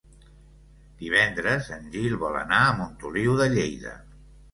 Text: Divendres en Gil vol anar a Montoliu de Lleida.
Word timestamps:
Divendres 1.01 1.69
en 1.75 1.85
Gil 1.95 2.15
vol 2.23 2.39
anar 2.39 2.61
a 2.63 2.71
Montoliu 2.79 3.37
de 3.43 3.49
Lleida. 3.57 3.93